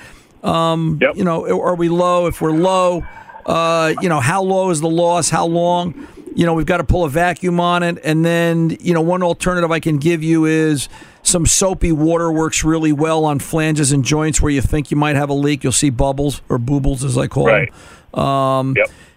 [0.43, 2.27] Um, You know, are we low?
[2.27, 3.03] If we're low,
[3.45, 5.29] uh, you know, how low is the loss?
[5.29, 6.07] How long?
[6.35, 9.21] You know, we've got to pull a vacuum on it, and then you know, one
[9.23, 10.89] alternative I can give you is
[11.21, 15.15] some soapy water works really well on flanges and joints where you think you might
[15.15, 15.63] have a leak.
[15.63, 17.45] You'll see bubbles or boobles, as I call
[18.13, 18.19] them.
[18.19, 18.73] Um,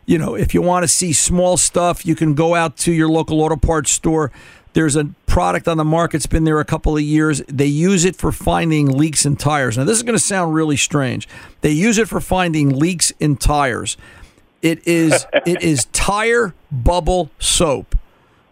[0.08, 3.08] You know, if you want to see small stuff, you can go out to your
[3.08, 4.30] local auto parts store.
[4.76, 6.18] There's a product on the market.
[6.18, 7.40] It's been there a couple of years.
[7.48, 9.78] They use it for finding leaks in tires.
[9.78, 11.26] Now, this is going to sound really strange.
[11.62, 13.96] They use it for finding leaks in tires.
[14.60, 17.96] It is it is tire bubble soap.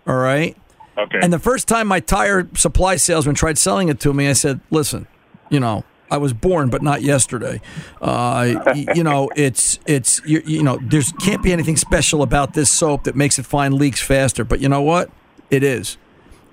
[0.06, 0.56] All right.
[0.96, 1.18] Okay.
[1.20, 4.60] And the first time my tire supply salesman tried selling it to me, I said,
[4.70, 5.06] "Listen,
[5.50, 7.60] you know, I was born, but not yesterday.
[8.00, 12.54] Uh, y- you know, it's it's you, you know, there's can't be anything special about
[12.54, 14.42] this soap that makes it find leaks faster.
[14.42, 15.10] But you know what?
[15.50, 15.98] It is.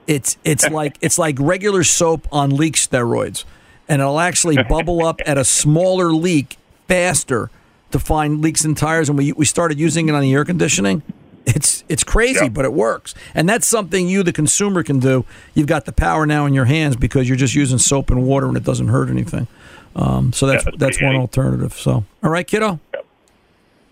[0.08, 3.44] It's it's like it's like regular soap on leak steroids,
[3.88, 7.50] and it'll actually bubble up at a smaller leak faster
[7.92, 9.10] to find leaks in tires.
[9.10, 11.04] And we we started using it on the air conditioning.
[11.46, 15.26] It's it's crazy, but it works, and that's something you, the consumer, can do.
[15.56, 18.48] You've got the power now in your hands because you're just using soap and water,
[18.48, 19.48] and it doesn't hurt anything.
[19.96, 21.74] Um, so that's Yeah, that's that's one alternative.
[21.74, 22.80] So, all right, kiddo.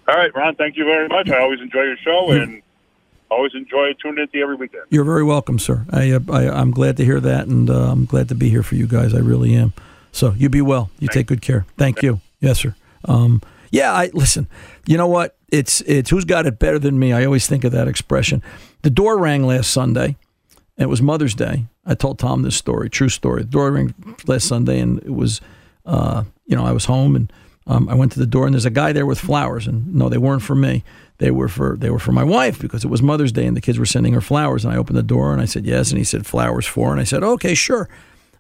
[0.08, 0.56] All right, Ron.
[0.56, 1.30] Thank you very much.
[1.30, 2.62] I always enjoy your show and
[3.30, 4.84] always enjoy tuning into every weekend.
[4.90, 5.86] You're very welcome, sir.
[5.92, 8.64] I, uh, I I'm glad to hear that, and uh, I'm glad to be here
[8.64, 9.14] for you guys.
[9.14, 9.74] I really am.
[10.12, 10.90] So you be well.
[11.00, 11.66] You take good care.
[11.78, 12.20] Thank you.
[12.40, 12.76] Yes, sir.
[13.06, 13.94] Um, yeah.
[13.94, 14.48] I listen.
[14.88, 15.38] You know what?
[15.50, 17.14] It's it's who's got it better than me.
[17.14, 18.42] I always think of that expression.
[18.82, 20.16] The door rang last Sunday.
[20.78, 21.66] It was Mother's Day.
[21.86, 23.42] I told Tom this story, true story.
[23.42, 23.94] The door rang
[24.28, 25.42] last Sunday, and it was,
[25.86, 27.34] uh, you know, I was home and
[27.70, 30.10] um, I went to the door, and there's a guy there with flowers, and no,
[30.10, 30.84] they weren't for me.
[31.20, 33.62] They were for they were for my wife because it was Mother's Day, and the
[33.62, 34.66] kids were sending her flowers.
[34.66, 37.00] And I opened the door, and I said yes, and he said flowers for, and
[37.00, 37.88] I said okay, sure.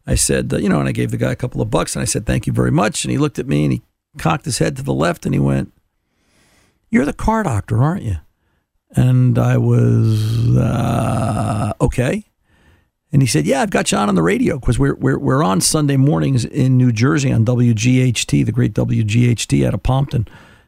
[0.08, 2.02] I said, uh, you know, and I gave the guy a couple of bucks, and
[2.02, 3.84] I said thank you very much, and he looked at me and he
[4.18, 5.72] cocked his head to the left, and he went,
[6.90, 8.16] "You're the car doctor, aren't you?"
[8.96, 12.26] And I was, uh, okay.
[13.12, 15.44] And he said, "Yeah, I've got you on on the radio because we're we're we're
[15.44, 20.28] on Sunday mornings in New Jersey on WGHT, the great WGHT out of Pompton."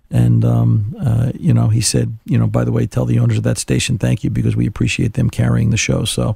[0.09, 3.37] And um, uh, you know, he said, "You know, by the way, tell the owners
[3.37, 6.35] of that station thank you because we appreciate them carrying the show." So,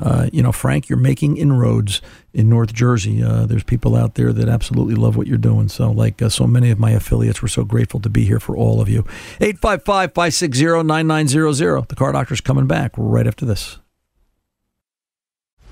[0.00, 2.02] uh, you know, Frank, you're making inroads
[2.34, 3.22] in North Jersey.
[3.22, 5.68] Uh, there's people out there that absolutely love what you're doing.
[5.68, 8.56] So, like uh, so many of my affiliates, we're so grateful to be here for
[8.56, 9.04] all of you.
[9.40, 11.88] 855 560 9900.
[11.88, 13.78] The car doctor's coming back right after this.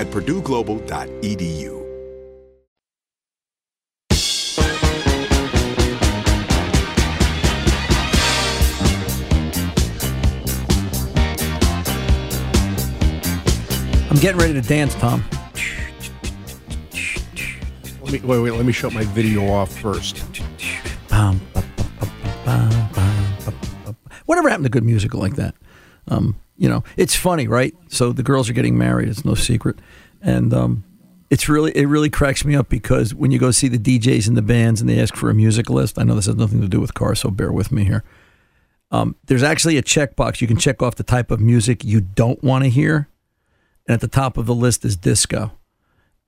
[0.00, 1.76] at purdueglobal.edu.
[14.10, 15.22] I'm getting ready to dance, Tom.
[18.02, 20.24] Let me, wait, wait, let me shut my video off first.
[21.10, 21.38] Bum.
[24.24, 25.54] Whatever happened to good music like that?
[26.08, 27.74] Um, you know, it's funny, right?
[27.88, 29.08] So the girls are getting married.
[29.08, 29.78] It's no secret,
[30.20, 30.84] and um,
[31.30, 34.36] it's really it really cracks me up because when you go see the DJs and
[34.36, 36.68] the bands and they ask for a music list, I know this has nothing to
[36.68, 38.04] do with cars, so bear with me here.
[38.90, 42.42] Um, there's actually a checkbox you can check off the type of music you don't
[42.44, 43.08] want to hear,
[43.88, 45.52] and at the top of the list is disco.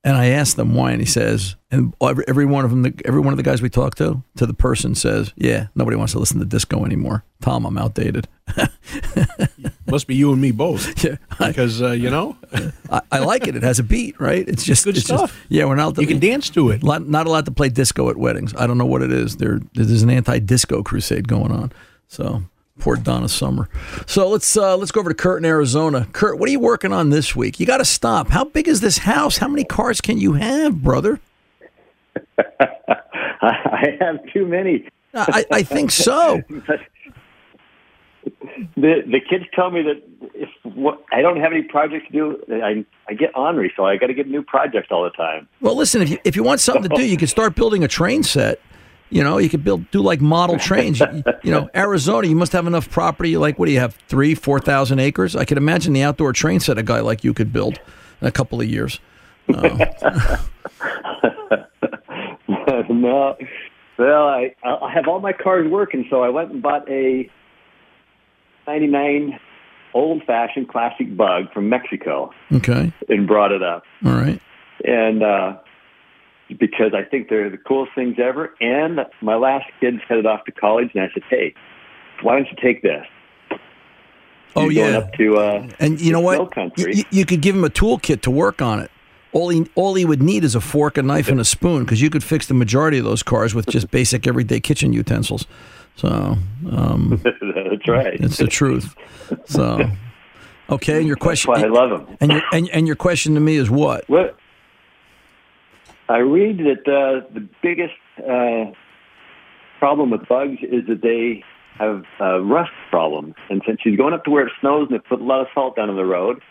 [0.05, 2.93] And I asked them why, and he says, and every, every one of them, the,
[3.05, 6.11] every one of the guys we talked to, to the person says, yeah, nobody wants
[6.11, 7.23] to listen to disco anymore.
[7.41, 8.27] Tom, I'm outdated.
[9.87, 10.91] Must be you and me both.
[11.03, 12.35] Yeah, because uh, you know,
[12.89, 13.55] I, I like it.
[13.55, 14.47] It has a beat, right?
[14.47, 15.45] It's just Good it's just- stuff.
[15.49, 15.97] yeah, we're not.
[15.97, 16.83] You can dance to it.
[16.83, 18.53] Not, not allowed to play disco at weddings.
[18.57, 19.37] I don't know what it is.
[19.37, 21.71] There, there's an anti-disco crusade going on.
[22.07, 22.43] So
[22.79, 23.69] poor Donna Summer.
[24.07, 26.07] So let's uh, let's go over to Kurt in Arizona.
[26.11, 27.59] Kurt, what are you working on this week?
[27.59, 28.29] You got to stop.
[28.29, 29.37] How big is this house?
[29.37, 31.19] How many cars can you have, brother?
[32.59, 34.87] I have too many.
[35.13, 36.41] I, I think so.
[38.75, 40.01] the the kids tell me that
[40.33, 43.97] if what, I don't have any projects to do, I I get ornery, so I
[43.97, 45.47] got to get new projects all the time.
[45.61, 47.87] Well, listen, if you, if you want something to do, you can start building a
[47.87, 48.59] train set.
[49.09, 50.99] You know, you could build do like model trains.
[50.99, 53.37] you, you know, Arizona, you must have enough property.
[53.37, 53.95] Like, what do you have?
[54.07, 55.35] Three, four thousand acres.
[55.35, 57.79] I could imagine the outdoor train set a guy like you could build
[58.21, 58.99] in a couple of years.
[59.53, 59.85] Uh,
[62.89, 63.37] no,
[63.97, 67.29] well, I I have all my cars working, so I went and bought a
[68.67, 69.39] '99
[69.93, 72.91] old-fashioned classic bug from Mexico okay.
[73.09, 73.83] and brought it up.
[74.05, 74.41] All right.
[74.83, 75.57] And uh,
[76.59, 78.53] because I think they're the coolest things ever.
[78.61, 81.53] And my last kid's headed off to college, and I said, "Hey,
[82.21, 83.05] why don't you take this?"
[84.55, 84.97] Oh He's yeah.
[84.97, 86.55] up to uh, And you know what?
[86.77, 88.91] You, you could give him a toolkit to work on it.
[89.31, 92.01] All he all he would need is a fork, a knife, and a spoon because
[92.01, 95.47] you could fix the majority of those cars with just basic everyday kitchen utensils.
[95.95, 96.37] So
[96.69, 98.13] um, That's right.
[98.19, 98.93] it's the truth.
[99.45, 99.89] So
[100.69, 101.51] okay, and your question.
[101.51, 102.15] why I love 'em.
[102.21, 104.07] And your and, and your question to me is what?
[104.07, 104.35] What
[106.09, 108.71] I read that uh, the biggest uh,
[109.79, 111.43] problem with bugs is that they
[111.77, 113.35] have uh, rust problems.
[113.49, 115.47] And since she's going up to where it snows and they put a lot of
[115.53, 116.41] salt down on the road,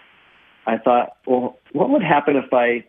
[0.66, 2.84] I thought, well, what would happen if I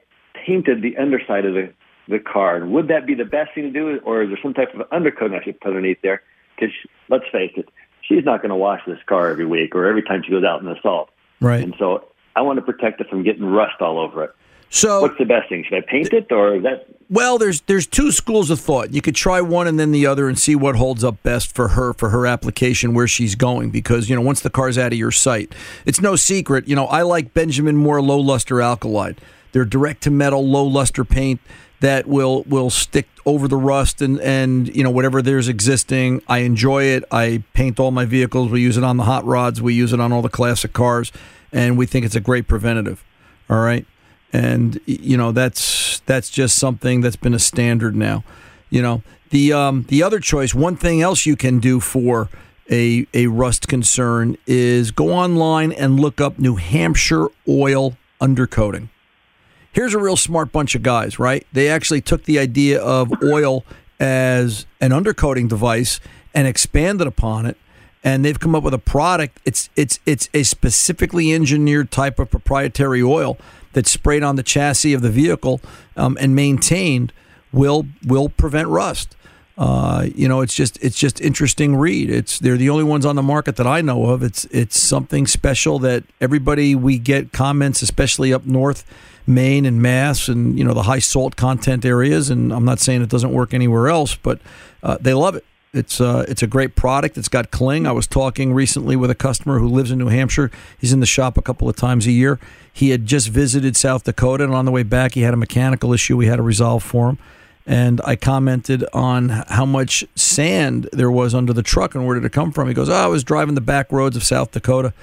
[0.45, 1.73] painted the underside of the
[2.09, 2.57] the car?
[2.57, 4.81] And would that be the best thing to do, or is there some type of
[4.89, 6.21] undercoating I should put underneath there?
[6.55, 6.73] Because
[7.09, 7.69] let's face it,
[8.01, 10.61] she's not going to wash this car every week or every time she goes out
[10.61, 11.09] in the salt.
[11.39, 11.63] Right.
[11.63, 12.05] And so
[12.35, 14.31] I want to protect it from getting rust all over it.
[14.73, 15.63] So what's the best thing?
[15.63, 18.91] Should I paint it or is that Well, there's there's two schools of thought.
[18.91, 21.69] You could try one and then the other and see what holds up best for
[21.69, 24.97] her for her application where she's going because you know once the car's out of
[24.97, 25.53] your sight,
[25.85, 26.67] it's no secret.
[26.67, 29.19] You know I like Benjamin Moore low luster alkalite.
[29.51, 31.39] They're direct to metal low luster paint
[31.81, 36.23] that will will stick over the rust and and you know whatever there's existing.
[36.27, 37.03] I enjoy it.
[37.11, 38.49] I paint all my vehicles.
[38.49, 39.61] We use it on the hot rods.
[39.61, 41.11] We use it on all the classic cars,
[41.51, 43.03] and we think it's a great preventative.
[43.51, 43.85] All right
[44.33, 48.23] and you know that's that's just something that's been a standard now.
[48.69, 50.53] You know the um, the other choice.
[50.53, 52.29] One thing else you can do for
[52.69, 58.89] a a rust concern is go online and look up New Hampshire oil undercoating.
[59.71, 61.47] Here's a real smart bunch of guys, right?
[61.53, 63.63] They actually took the idea of oil
[63.99, 65.99] as an undercoating device
[66.33, 67.57] and expanded upon it
[68.03, 69.39] and they've come up with a product.
[69.45, 73.37] It's it's it's a specifically engineered type of proprietary oil
[73.73, 75.61] that's sprayed on the chassis of the vehicle
[75.95, 77.11] um, and maintained
[77.51, 79.15] will will prevent rust.
[79.55, 82.09] Uh, you know, it's just it's just interesting read.
[82.09, 84.23] It's they're the only ones on the market that I know of.
[84.23, 88.83] It's it's something special that everybody we get comments, especially up north,
[89.27, 92.31] Maine and Mass, and you know the high salt content areas.
[92.31, 94.39] And I'm not saying it doesn't work anywhere else, but
[94.81, 95.45] uh, they love it.
[95.73, 97.17] It's uh, it's a great product.
[97.17, 97.87] It's got cling.
[97.87, 100.51] I was talking recently with a customer who lives in New Hampshire.
[100.77, 102.39] He's in the shop a couple of times a year.
[102.71, 105.91] He had just visited South Dakota, and on the way back, he had a mechanical
[105.91, 107.17] issue we had to resolve for him.
[107.65, 112.25] And I commented on how much sand there was under the truck and where did
[112.25, 112.67] it come from.
[112.67, 114.93] He goes, "Oh, I was driving the back roads of South Dakota."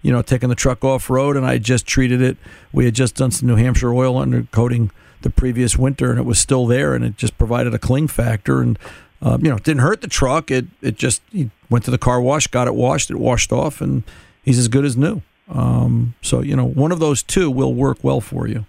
[0.00, 2.36] You know, taking the truck off road, and I just treated it.
[2.72, 4.90] We had just done some New Hampshire oil undercoating
[5.22, 8.62] the previous winter, and it was still there, and it just provided a cling factor.
[8.62, 8.78] And
[9.22, 10.50] uh, you know, it didn't hurt the truck.
[10.50, 13.80] It it just he went to the car wash, got it washed, it washed off,
[13.80, 14.02] and
[14.42, 15.22] he's as good as new.
[15.48, 18.66] Um, so you know, one of those two will work well for you.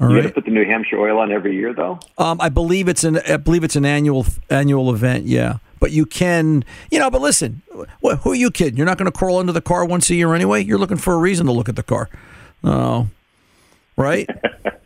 [0.00, 0.22] All you right.
[0.22, 2.00] got to put the New Hampshire oil on every year though?
[2.18, 5.26] Um, I believe it's an I believe it's an annual annual event.
[5.26, 7.10] Yeah, but you can you know.
[7.10, 7.62] But listen,
[8.00, 8.76] what, who are you kidding?
[8.76, 10.62] You're not going to crawl under the car once a year anyway.
[10.62, 12.08] You're looking for a reason to look at the car.
[12.64, 13.08] Oh,
[13.96, 14.28] right.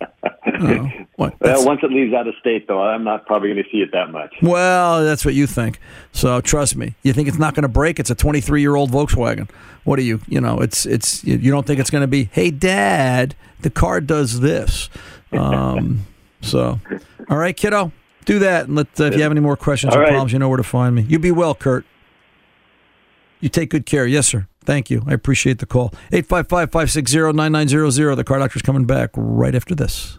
[0.61, 1.41] Oh, what?
[1.41, 3.91] Well, once it leaves out of state though, I'm not probably going to see it
[3.93, 4.35] that much.
[4.43, 5.79] Well, that's what you think.
[6.13, 6.95] So trust me.
[7.03, 7.99] You think it's not going to break?
[7.99, 9.51] It's a 23 year old Volkswagen.
[9.85, 10.21] What are you?
[10.27, 11.23] You know, it's it's.
[11.25, 12.25] You don't think it's going to be?
[12.33, 14.91] Hey, Dad, the car does this.
[15.33, 16.07] Um,
[16.41, 16.81] so,
[17.31, 17.93] all right, kiddo,
[18.25, 18.67] do that.
[18.67, 20.11] And let uh, if you have any more questions All or right.
[20.11, 21.03] problems, you know where to find me.
[21.03, 21.85] You be well, Kurt.
[23.41, 24.07] You take good care.
[24.07, 24.49] Yes, sir.
[24.65, 25.03] Thank you.
[25.07, 25.95] I appreciate the call.
[26.13, 28.17] 855 560 9900.
[28.17, 30.19] The car doctor's coming back right after this.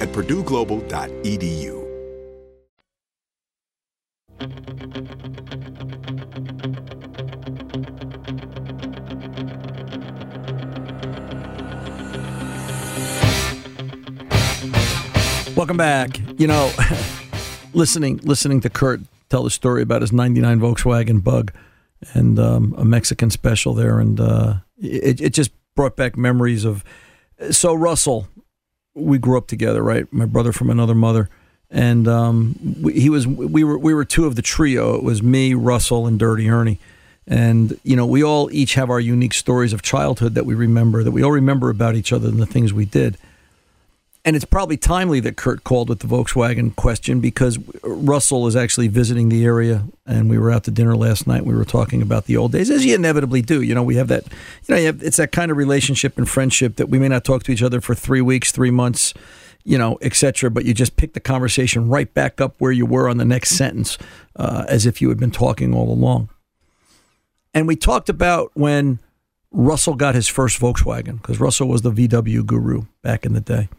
[0.00, 1.78] at purdueglobal.edu.
[15.56, 16.20] Welcome back.
[16.38, 16.70] You know,
[17.72, 21.52] listening listening to Kurt tell the story about his '99 Volkswagen Bug
[22.14, 26.84] and um, a Mexican special there, and uh, it it just brought back memories of.
[27.50, 28.28] So Russell,
[28.98, 30.10] we grew up together, right?
[30.12, 31.28] My brother from another mother,
[31.70, 34.94] and um, we, he was we were we were two of the trio.
[34.94, 36.78] It was me, Russell, and Dirty Ernie.
[37.26, 41.04] And you know, we all each have our unique stories of childhood that we remember,
[41.04, 43.18] that we all remember about each other and the things we did.
[44.28, 48.88] And it's probably timely that Kurt called with the Volkswagen question because Russell is actually
[48.88, 51.46] visiting the area, and we were out to dinner last night.
[51.46, 53.62] We were talking about the old days, as you inevitably do.
[53.62, 54.24] You know, we have that.
[54.26, 57.24] You know, you have, it's that kind of relationship and friendship that we may not
[57.24, 59.14] talk to each other for three weeks, three months,
[59.64, 60.50] you know, etc.
[60.50, 63.56] But you just pick the conversation right back up where you were on the next
[63.56, 63.96] sentence,
[64.36, 66.28] uh, as if you had been talking all along.
[67.54, 68.98] And we talked about when
[69.52, 73.70] Russell got his first Volkswagen because Russell was the VW guru back in the day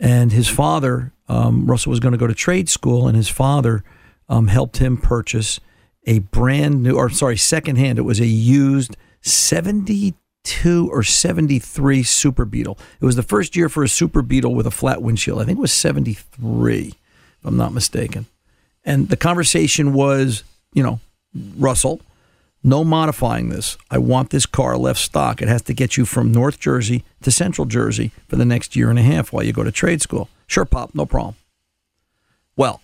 [0.00, 3.84] and his father, um, Russell was going to go to trade school, and his father
[4.28, 5.60] um, helped him purchase
[6.06, 7.98] a brand new, or sorry, secondhand.
[7.98, 12.78] It was a used 72 or 73 Super Beetle.
[12.98, 15.40] It was the first year for a Super Beetle with a flat windshield.
[15.40, 16.94] I think it was 73, if
[17.44, 18.24] I'm not mistaken.
[18.82, 20.42] And the conversation was,
[20.72, 21.00] you know,
[21.58, 22.00] Russell,
[22.62, 23.76] no modifying this.
[23.90, 25.40] I want this car left stock.
[25.40, 28.90] It has to get you from North Jersey to Central Jersey for the next year
[28.90, 30.28] and a half while you go to trade school.
[30.46, 31.36] Sure, Pop, no problem.
[32.56, 32.82] Well,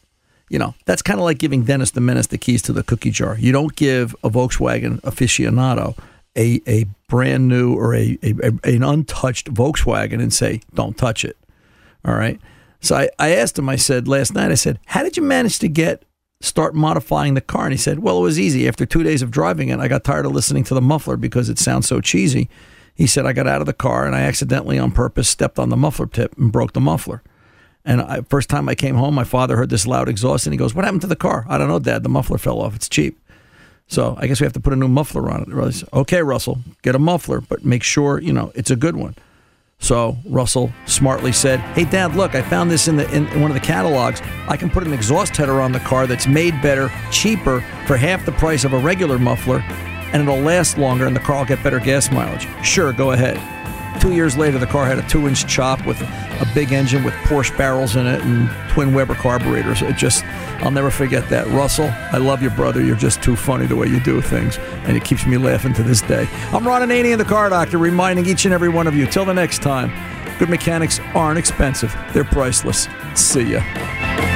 [0.49, 3.11] you know, that's kind of like giving Dennis the Menace the keys to the cookie
[3.11, 3.37] jar.
[3.39, 5.99] You don't give a Volkswagen aficionado
[6.37, 11.25] a, a brand new or a, a, a an untouched Volkswagen and say, don't touch
[11.25, 11.37] it.
[12.05, 12.41] All right.
[12.81, 15.59] So I, I asked him, I said last night, I said, how did you manage
[15.61, 16.05] to get
[16.47, 17.65] start modifying the car?
[17.65, 18.67] And he said, Well, it was easy.
[18.69, 21.49] After two days of driving it, I got tired of listening to the muffler because
[21.49, 22.49] it sounds so cheesy.
[22.95, 25.69] He said, I got out of the car and I accidentally, on purpose, stepped on
[25.69, 27.23] the muffler tip and broke the muffler.
[27.85, 30.59] And I, first time I came home, my father heard this loud exhaust and he
[30.59, 31.45] goes, What happened to the car?
[31.49, 32.03] I don't know, Dad.
[32.03, 32.75] The muffler fell off.
[32.75, 33.19] It's cheap.
[33.89, 35.85] So I guess we have to put a new muffler on it.
[35.93, 39.15] Okay, Russell, get a muffler, but make sure, you know, it's a good one.
[39.79, 43.55] So Russell smartly said, "Hey, Dad, look, I found this in the in one of
[43.55, 44.21] the catalogs.
[44.49, 48.25] I can put an exhaust header on the car that's made better, cheaper, for half
[48.25, 49.63] the price of a regular muffler,
[50.13, 52.49] and it'll last longer, and the car will get better gas mileage.
[52.65, 53.39] Sure, go ahead."
[54.01, 57.57] Two years later, the car had a two-inch chop with a big engine with Porsche
[57.57, 59.83] barrels in it and twin Weber carburetors.
[59.83, 60.25] It just,
[60.63, 61.47] I'll never forget that.
[61.49, 62.83] Russell, I love your brother.
[62.83, 65.83] You're just too funny the way you do things, and it keeps me laughing to
[65.83, 66.29] this day.
[66.53, 69.07] I'm Ron Ananian, the Car Doctor, reminding each and every one of you.
[69.07, 69.91] Till the next time,
[70.39, 72.89] good mechanics aren't expensive; they're priceless.
[73.15, 74.36] See ya.